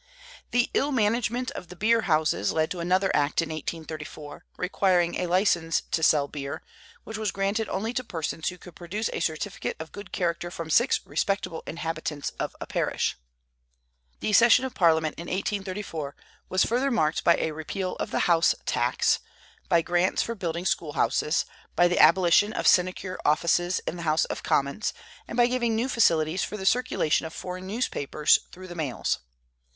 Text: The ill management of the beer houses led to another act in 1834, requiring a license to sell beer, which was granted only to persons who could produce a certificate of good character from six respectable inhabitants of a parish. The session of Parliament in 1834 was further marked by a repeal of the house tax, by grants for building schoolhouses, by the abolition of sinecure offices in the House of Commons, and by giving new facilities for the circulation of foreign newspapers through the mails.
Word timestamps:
The 0.49 0.71
ill 0.73 0.91
management 0.91 1.51
of 1.51 1.67
the 1.67 1.75
beer 1.75 2.01
houses 2.01 2.51
led 2.51 2.71
to 2.71 2.79
another 2.79 3.15
act 3.15 3.39
in 3.39 3.49
1834, 3.49 4.45
requiring 4.57 5.13
a 5.13 5.27
license 5.27 5.81
to 5.91 6.01
sell 6.01 6.27
beer, 6.27 6.63
which 7.03 7.19
was 7.19 7.29
granted 7.31 7.69
only 7.69 7.93
to 7.93 8.03
persons 8.03 8.49
who 8.49 8.57
could 8.57 8.75
produce 8.75 9.11
a 9.13 9.19
certificate 9.19 9.75
of 9.79 9.91
good 9.91 10.11
character 10.11 10.49
from 10.49 10.71
six 10.71 11.01
respectable 11.05 11.61
inhabitants 11.67 12.31
of 12.39 12.55
a 12.59 12.65
parish. 12.65 13.15
The 14.21 14.33
session 14.33 14.65
of 14.65 14.73
Parliament 14.73 15.19
in 15.19 15.27
1834 15.27 16.15
was 16.49 16.65
further 16.65 16.89
marked 16.89 17.23
by 17.23 17.35
a 17.37 17.51
repeal 17.51 17.95
of 17.97 18.09
the 18.09 18.21
house 18.21 18.55
tax, 18.65 19.19
by 19.69 19.83
grants 19.83 20.23
for 20.23 20.33
building 20.33 20.65
schoolhouses, 20.65 21.45
by 21.75 21.87
the 21.87 21.99
abolition 21.99 22.53
of 22.53 22.65
sinecure 22.65 23.19
offices 23.23 23.81
in 23.85 23.97
the 23.97 24.01
House 24.09 24.25
of 24.25 24.41
Commons, 24.41 24.93
and 25.27 25.37
by 25.37 25.45
giving 25.45 25.75
new 25.75 25.87
facilities 25.87 26.43
for 26.43 26.57
the 26.57 26.65
circulation 26.65 27.27
of 27.27 27.33
foreign 27.35 27.67
newspapers 27.67 28.39
through 28.51 28.67
the 28.67 28.73
mails. 28.73 29.19